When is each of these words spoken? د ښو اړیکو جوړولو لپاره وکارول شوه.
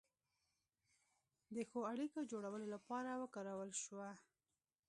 د 1.55 1.57
ښو 1.69 1.79
اړیکو 1.93 2.19
جوړولو 2.31 2.65
لپاره 2.75 3.09
وکارول 3.21 3.71
شوه. 3.83 4.09